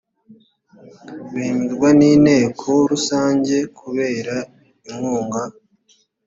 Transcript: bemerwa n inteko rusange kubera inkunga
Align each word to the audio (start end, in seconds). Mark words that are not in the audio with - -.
bemerwa 1.31 1.89
n 1.99 2.01
inteko 2.11 2.69
rusange 2.91 3.55
kubera 3.79 4.35
inkunga 4.89 5.43